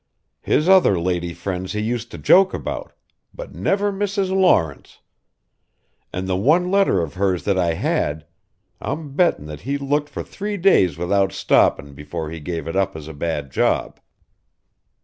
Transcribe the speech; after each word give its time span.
His 0.41 0.67
other 0.67 0.99
lady 0.99 1.31
friends 1.31 1.73
he 1.73 1.79
used 1.79 2.09
to 2.09 2.17
joke 2.17 2.55
about 2.55 2.91
but 3.35 3.53
never 3.53 3.91
Mrs. 3.93 4.31
Lawrence. 4.35 4.97
An' 6.11 6.25
the 6.25 6.35
one 6.35 6.71
letter 6.71 7.01
of 7.03 7.13
her's 7.13 7.43
that 7.43 7.55
I 7.59 7.73
had 7.75 8.25
I'm 8.81 9.13
betting 9.13 9.45
that 9.45 9.61
he 9.61 9.77
looked 9.77 10.09
for 10.09 10.23
three 10.23 10.57
days 10.57 10.97
without 10.97 11.31
stopping 11.33 11.93
before 11.93 12.31
he 12.31 12.39
gave 12.39 12.67
it 12.67 12.75
up 12.75 12.95
as 12.95 13.07
a 13.07 13.13
bad 13.13 13.51
job. 13.51 13.99